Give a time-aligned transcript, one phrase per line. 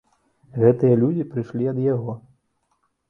[0.61, 2.13] Гэтыя людзі прыйшлі ад яго.